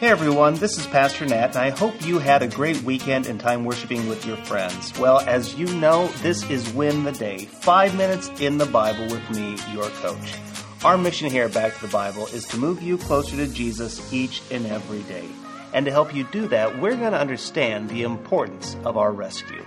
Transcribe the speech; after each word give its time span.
Hey 0.00 0.08
everyone, 0.08 0.54
this 0.54 0.78
is 0.78 0.86
Pastor 0.86 1.26
Nat, 1.26 1.48
and 1.48 1.56
I 1.58 1.68
hope 1.68 2.06
you 2.06 2.18
had 2.18 2.42
a 2.42 2.48
great 2.48 2.80
weekend 2.84 3.26
and 3.26 3.38
time 3.38 3.66
worshiping 3.66 4.08
with 4.08 4.24
your 4.24 4.38
friends. 4.38 4.98
Well, 4.98 5.20
as 5.20 5.56
you 5.56 5.66
know, 5.74 6.06
this 6.22 6.42
is 6.48 6.72
Win 6.72 7.04
the 7.04 7.12
Day 7.12 7.44
five 7.44 7.94
minutes 7.94 8.30
in 8.40 8.56
the 8.56 8.64
Bible 8.64 9.04
with 9.14 9.28
me, 9.28 9.58
your 9.74 9.90
coach. 9.90 10.38
Our 10.86 10.96
mission 10.96 11.30
here 11.30 11.50
Back 11.50 11.74
to 11.74 11.82
the 11.82 11.92
Bible 11.92 12.28
is 12.28 12.46
to 12.46 12.56
move 12.56 12.82
you 12.82 12.96
closer 12.96 13.36
to 13.36 13.46
Jesus 13.46 14.10
each 14.10 14.40
and 14.50 14.64
every 14.68 15.02
day. 15.02 15.28
And 15.74 15.84
to 15.84 15.92
help 15.92 16.14
you 16.14 16.24
do 16.32 16.48
that, 16.48 16.80
we're 16.80 16.96
going 16.96 17.12
to 17.12 17.20
understand 17.20 17.90
the 17.90 18.04
importance 18.04 18.78
of 18.86 18.96
our 18.96 19.12
rescue. 19.12 19.66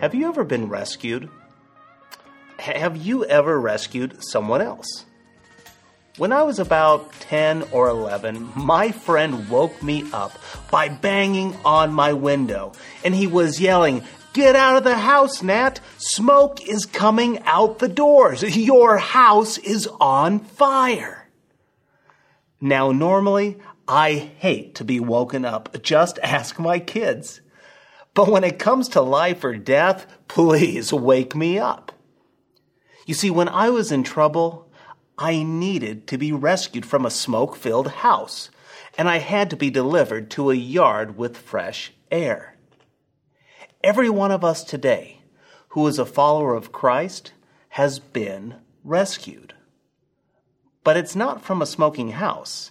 Have 0.00 0.14
you 0.14 0.28
ever 0.28 0.44
been 0.44 0.68
rescued? 0.68 1.30
Have 2.58 2.98
you 2.98 3.24
ever 3.24 3.58
rescued 3.58 4.22
someone 4.22 4.60
else? 4.60 5.06
When 6.16 6.32
I 6.32 6.44
was 6.44 6.60
about 6.60 7.12
10 7.22 7.64
or 7.72 7.88
11, 7.88 8.52
my 8.54 8.92
friend 8.92 9.48
woke 9.48 9.82
me 9.82 10.04
up 10.12 10.30
by 10.70 10.88
banging 10.88 11.56
on 11.64 11.92
my 11.92 12.12
window, 12.12 12.70
and 13.04 13.12
he 13.12 13.26
was 13.26 13.60
yelling, 13.60 14.04
Get 14.32 14.54
out 14.54 14.76
of 14.76 14.84
the 14.84 14.96
house, 14.96 15.42
Nat! 15.42 15.80
Smoke 15.98 16.68
is 16.68 16.86
coming 16.86 17.40
out 17.40 17.80
the 17.80 17.88
doors! 17.88 18.42
Your 18.56 18.96
house 18.96 19.58
is 19.58 19.88
on 20.00 20.38
fire! 20.38 21.28
Now, 22.60 22.92
normally, 22.92 23.58
I 23.88 24.12
hate 24.12 24.76
to 24.76 24.84
be 24.84 25.00
woken 25.00 25.44
up. 25.44 25.82
Just 25.82 26.20
ask 26.22 26.60
my 26.60 26.78
kids. 26.78 27.40
But 28.14 28.28
when 28.28 28.44
it 28.44 28.60
comes 28.60 28.88
to 28.90 29.02
life 29.02 29.42
or 29.42 29.56
death, 29.56 30.06
please 30.28 30.92
wake 30.92 31.34
me 31.34 31.58
up. 31.58 31.90
You 33.04 33.14
see, 33.14 33.30
when 33.30 33.48
I 33.48 33.70
was 33.70 33.90
in 33.90 34.04
trouble, 34.04 34.70
I 35.18 35.42
needed 35.42 36.06
to 36.08 36.18
be 36.18 36.32
rescued 36.32 36.84
from 36.84 37.06
a 37.06 37.10
smoke 37.10 37.56
filled 37.56 37.88
house, 37.88 38.50
and 38.98 39.08
I 39.08 39.18
had 39.18 39.50
to 39.50 39.56
be 39.56 39.70
delivered 39.70 40.30
to 40.32 40.50
a 40.50 40.54
yard 40.54 41.16
with 41.16 41.36
fresh 41.36 41.92
air. 42.10 42.56
Every 43.82 44.10
one 44.10 44.32
of 44.32 44.44
us 44.44 44.64
today 44.64 45.20
who 45.68 45.86
is 45.86 45.98
a 45.98 46.06
follower 46.06 46.54
of 46.54 46.72
Christ 46.72 47.32
has 47.70 47.98
been 47.98 48.54
rescued. 48.84 49.54
But 50.84 50.96
it's 50.96 51.16
not 51.16 51.42
from 51.42 51.60
a 51.60 51.66
smoking 51.66 52.10
house, 52.10 52.70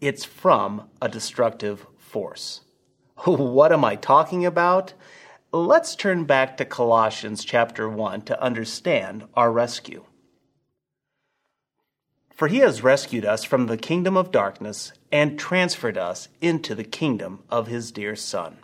it's 0.00 0.24
from 0.24 0.88
a 1.00 1.08
destructive 1.08 1.86
force. 1.98 2.62
What 3.24 3.72
am 3.72 3.84
I 3.84 3.96
talking 3.96 4.44
about? 4.44 4.92
Let's 5.52 5.94
turn 5.94 6.24
back 6.24 6.56
to 6.56 6.64
Colossians 6.64 7.44
chapter 7.44 7.88
1 7.88 8.22
to 8.22 8.42
understand 8.42 9.24
our 9.34 9.50
rescue. 9.50 10.04
For 12.36 12.48
he 12.48 12.58
has 12.58 12.82
rescued 12.82 13.24
us 13.24 13.44
from 13.44 13.66
the 13.66 13.78
kingdom 13.78 14.14
of 14.14 14.30
darkness 14.30 14.92
and 15.10 15.38
transferred 15.38 15.96
us 15.96 16.28
into 16.42 16.74
the 16.74 16.84
kingdom 16.84 17.42
of 17.48 17.66
his 17.66 17.90
dear 17.90 18.14
Son. 18.14 18.58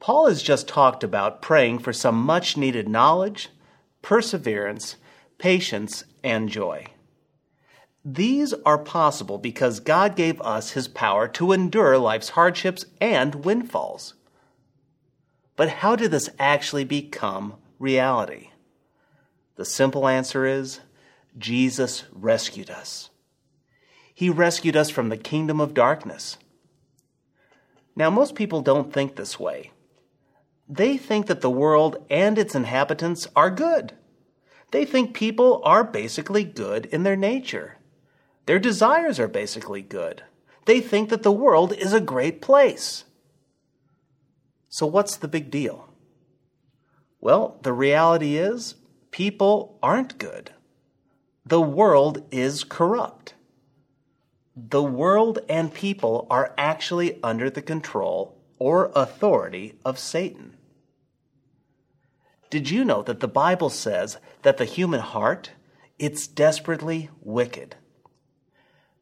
Paul 0.00 0.28
has 0.28 0.42
just 0.42 0.68
talked 0.68 1.02
about 1.02 1.40
praying 1.40 1.78
for 1.78 1.94
some 1.94 2.16
much 2.20 2.58
needed 2.58 2.88
knowledge, 2.88 3.48
perseverance, 4.02 4.96
patience, 5.38 6.04
and 6.22 6.50
joy. 6.50 6.86
These 8.04 8.52
are 8.66 8.78
possible 8.78 9.38
because 9.38 9.80
God 9.80 10.16
gave 10.16 10.40
us 10.42 10.72
his 10.72 10.88
power 10.88 11.26
to 11.28 11.52
endure 11.52 11.96
life's 11.96 12.30
hardships 12.30 12.84
and 13.00 13.46
windfalls. 13.46 14.14
But 15.56 15.68
how 15.68 15.96
did 15.96 16.10
this 16.10 16.28
actually 16.38 16.84
become 16.84 17.56
reality? 17.78 18.50
The 19.56 19.64
simple 19.66 20.06
answer 20.06 20.46
is 20.46 20.80
Jesus 21.38 22.04
rescued 22.12 22.70
us. 22.70 23.10
He 24.14 24.28
rescued 24.28 24.76
us 24.76 24.90
from 24.90 25.08
the 25.08 25.16
kingdom 25.16 25.60
of 25.60 25.74
darkness. 25.74 26.36
Now, 27.96 28.10
most 28.10 28.34
people 28.34 28.60
don't 28.62 28.92
think 28.92 29.16
this 29.16 29.38
way. 29.38 29.72
They 30.68 30.96
think 30.96 31.26
that 31.26 31.40
the 31.40 31.50
world 31.50 32.04
and 32.10 32.38
its 32.38 32.54
inhabitants 32.54 33.26
are 33.34 33.50
good. 33.50 33.94
They 34.70 34.84
think 34.84 35.14
people 35.14 35.60
are 35.64 35.82
basically 35.82 36.44
good 36.44 36.86
in 36.86 37.02
their 37.02 37.16
nature. 37.16 37.78
Their 38.46 38.58
desires 38.58 39.18
are 39.18 39.28
basically 39.28 39.82
good. 39.82 40.22
They 40.66 40.80
think 40.80 41.08
that 41.10 41.22
the 41.22 41.32
world 41.32 41.72
is 41.72 41.92
a 41.92 42.00
great 42.00 42.40
place. 42.40 43.04
So, 44.68 44.86
what's 44.86 45.16
the 45.16 45.28
big 45.28 45.50
deal? 45.50 45.88
Well, 47.20 47.58
the 47.62 47.72
reality 47.72 48.36
is, 48.36 48.76
people 49.10 49.78
aren't 49.82 50.18
good. 50.18 50.52
The 51.50 51.60
world 51.60 52.22
is 52.30 52.62
corrupt. 52.62 53.34
The 54.54 54.84
world 54.84 55.40
and 55.48 55.74
people 55.74 56.28
are 56.30 56.54
actually 56.56 57.18
under 57.24 57.50
the 57.50 57.60
control 57.60 58.40
or 58.60 58.92
authority 58.94 59.74
of 59.84 59.98
Satan. 59.98 60.56
Did 62.50 62.70
you 62.70 62.84
know 62.84 63.02
that 63.02 63.18
the 63.18 63.26
Bible 63.26 63.68
says 63.68 64.18
that 64.42 64.58
the 64.58 64.64
human 64.64 65.00
heart 65.00 65.50
it's 65.98 66.28
desperately 66.28 67.10
wicked? 67.20 67.74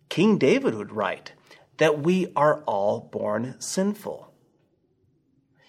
King 0.08 0.38
David 0.38 0.74
would 0.74 0.92
write 0.92 1.32
that 1.76 2.00
we 2.00 2.32
are 2.34 2.62
all 2.62 3.10
born 3.12 3.56
sinful. 3.58 4.32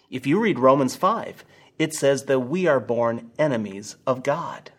If 0.09 0.25
you 0.25 0.39
read 0.39 0.59
Romans 0.59 0.95
5, 0.95 1.43
it 1.77 1.93
says 1.93 2.23
that 2.27 2.39
we 2.39 2.67
are 2.67 2.79
born 2.79 3.31
enemies 3.37 3.97
of 4.07 4.23
God. 4.23 4.71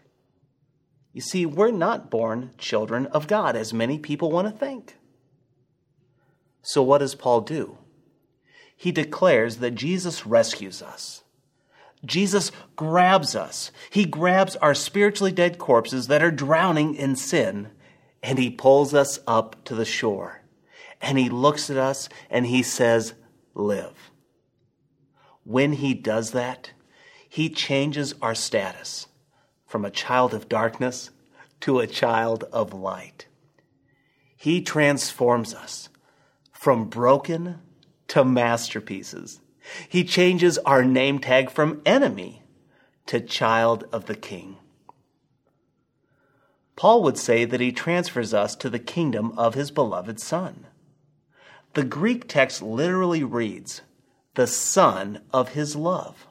You 1.13 1.21
see, 1.21 1.45
we're 1.45 1.73
not 1.73 2.11
born 2.11 2.51
children 2.57 3.07
of 3.07 3.27
God, 3.27 3.57
as 3.57 3.73
many 3.73 3.99
people 3.99 4.31
want 4.31 4.47
to 4.47 4.57
think. 4.57 4.97
So, 6.63 6.83
what 6.83 6.99
does 6.99 7.15
Paul 7.15 7.41
do? 7.41 7.79
He 8.77 8.93
declares 8.93 9.57
that 9.57 9.75
Jesus 9.75 10.25
rescues 10.25 10.83
us. 10.83 11.23
Jesus 12.05 12.51
grabs 12.77 13.35
us. 13.35 13.71
He 13.91 14.05
grabs 14.05 14.57
our 14.57 14.75
spiritually 14.75 15.33
dead 15.33 15.59
corpses 15.59 16.07
that 16.07 16.23
are 16.23 16.31
drowning 16.31 16.95
in 16.95 17.17
sin, 17.17 17.71
and 18.23 18.39
he 18.39 18.51
pulls 18.51 18.95
us 18.95 19.19
up 19.27 19.63
to 19.65 19.75
the 19.75 19.85
shore. 19.85 20.43
And 21.03 21.19
he 21.19 21.29
looks 21.29 21.71
at 21.71 21.77
us 21.77 22.09
and 22.29 22.47
he 22.47 22.63
says, 22.63 23.15
Live. 23.55 24.11
When 25.45 25.73
he 25.73 25.95
does 25.95 26.31
that, 26.33 26.73
he 27.29 27.49
changes 27.49 28.15
our 28.23 28.35
status 28.35 29.07
from 29.71 29.85
a 29.85 29.91
child 29.91 30.35
of 30.35 30.49
darkness 30.49 31.11
to 31.61 31.79
a 31.79 31.87
child 31.87 32.43
of 32.53 32.75
light. 32.75 33.27
He 34.37 34.63
transforms 34.63 35.55
us 35.55 35.89
from 36.53 36.89
broken 36.89 37.61
to 38.09 38.25
masterpieces. 38.25 39.41
He 39.89 40.03
changes 40.03 40.59
our 40.59 40.83
name 40.83 41.21
tag 41.21 41.51
from 41.51 41.83
enemy 41.87 42.43
to 43.07 43.21
child 43.21 43.85
of 43.93 44.07
the 44.07 44.17
king. 44.17 44.57
Paul 46.75 47.05
would 47.05 47.17
say 47.17 47.45
that 47.45 47.61
he 47.61 47.71
transfers 47.71 48.35
us 48.35 48.57
to 48.57 48.71
the 48.71 48.81
kingdom 48.81 49.39
of 49.39 49.55
his 49.55 49.71
beloved 49.71 50.19
Son. 50.19 50.67
The 51.75 51.85
Greek 51.85 52.27
text 52.27 52.61
literally 52.61 53.23
reads, 53.23 53.83
the 54.35 54.49
Son 54.49 55.21
of 55.33 55.51
his 55.51 55.77
love. 55.77 56.27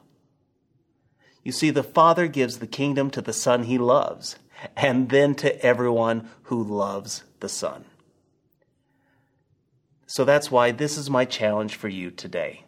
You 1.42 1.52
see, 1.52 1.70
the 1.70 1.82
Father 1.82 2.26
gives 2.26 2.58
the 2.58 2.66
kingdom 2.66 3.10
to 3.10 3.22
the 3.22 3.32
Son 3.32 3.64
he 3.64 3.78
loves, 3.78 4.36
and 4.76 5.08
then 5.08 5.34
to 5.36 5.64
everyone 5.64 6.28
who 6.44 6.62
loves 6.62 7.24
the 7.40 7.48
Son. 7.48 7.84
So 10.06 10.24
that's 10.24 10.50
why 10.50 10.72
this 10.72 10.98
is 10.98 11.08
my 11.08 11.24
challenge 11.24 11.76
for 11.76 11.88
you 11.88 12.10
today. 12.10 12.64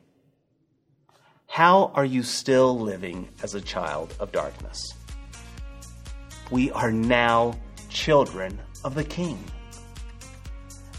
How 1.49 1.93
are 1.95 2.05
you 2.05 2.23
still 2.23 2.79
living 2.79 3.29
as 3.43 3.55
a 3.55 3.61
child 3.61 4.15
of 4.19 4.33
darkness? 4.33 4.95
We 6.51 6.71
are 6.71 6.93
now 6.93 7.59
children 7.91 8.59
of 8.85 8.95
the 8.95 9.05
King. 9.05 9.39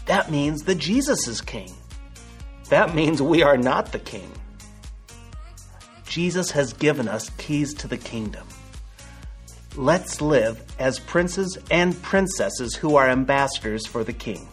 That 0.06 0.30
means 0.30 0.62
that 0.64 0.76
Jesus 0.76 1.26
is 1.26 1.40
King. 1.40 1.72
That 2.68 2.94
means 2.94 3.20
we 3.20 3.42
are 3.42 3.56
not 3.56 3.90
the 3.90 3.98
King. 3.98 4.30
Jesus 6.14 6.52
has 6.52 6.72
given 6.74 7.08
us 7.08 7.28
keys 7.38 7.74
to 7.74 7.88
the 7.88 7.96
kingdom. 7.96 8.46
Let's 9.74 10.20
live 10.20 10.62
as 10.78 11.00
princes 11.00 11.58
and 11.72 12.00
princesses 12.02 12.76
who 12.76 12.94
are 12.94 13.08
ambassadors 13.08 13.84
for 13.84 14.04
the 14.04 14.12
king. 14.12 14.46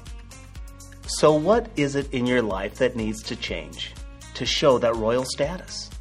So, 1.05 1.35
what 1.35 1.69
is 1.75 1.95
it 1.95 2.11
in 2.15 2.25
your 2.25 2.41
life 2.41 2.79
that 2.79 2.95
needs 2.95 3.21
to 3.21 3.35
change 3.35 3.93
to 4.33 4.43
show 4.43 4.79
that 4.79 4.95
royal 4.95 5.23
status? 5.23 5.91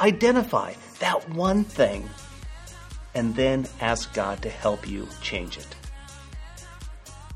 Identify 0.00 0.74
that 1.00 1.28
one 1.30 1.64
thing 1.64 2.08
and 3.16 3.34
then 3.34 3.66
ask 3.80 4.14
God 4.14 4.40
to 4.42 4.50
help 4.50 4.88
you 4.88 5.08
change 5.20 5.58
it. 5.58 5.74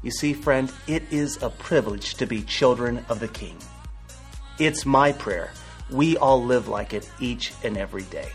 You 0.05 0.13
see, 0.13 0.35
friend, 0.35 0.73
it 0.87 1.03
is 1.11 1.43
a 1.43 1.51
privilege 1.51 2.15
to 2.15 2.27
be 2.27 2.43
children 2.43 3.05
of 3.09 3.19
the 3.19 3.27
King. 3.27 3.59
It's 4.61 4.87
my 4.87 5.11
prayer 5.11 5.51
we 5.91 6.17
all 6.17 6.43
live 6.43 6.69
like 6.69 6.95
it 6.95 7.11
each 7.21 7.53
and 7.63 7.77
every 7.77 8.05
day. 8.05 8.29